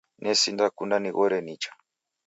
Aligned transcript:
Nesinda 0.23 0.65
kunda 0.75 0.95
nighore 0.99 1.37
nicha 1.45 1.71